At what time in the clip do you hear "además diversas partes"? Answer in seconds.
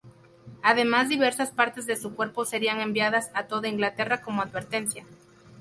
0.63-1.85